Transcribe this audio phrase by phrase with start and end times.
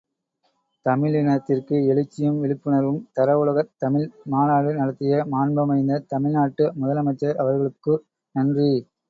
[0.85, 7.95] தமிழினத்திற்கு எழுச்சியும் விழிப்புணர்வும் தர உலகத் தமிழ் மாநாடு நடத்திய மாண்பமைந்த தமிழ்நாட்டு முதலமைச்சர் அவர்களுக்கு
[8.35, 8.71] நன்றி!